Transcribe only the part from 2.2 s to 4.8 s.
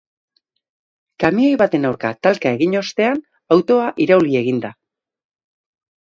talka egin ostean, autoa irauli egin da.